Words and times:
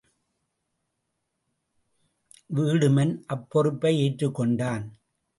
வீடுமன் 2.55 3.23
அப்பொறுப்பை 3.25 3.99
ஏற்றுக் 3.99 4.35
கொண்டான். 4.35 4.85